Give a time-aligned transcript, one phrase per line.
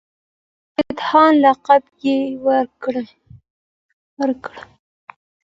[0.73, 2.19] د پتهان لقب یې
[4.19, 4.55] ورکړ.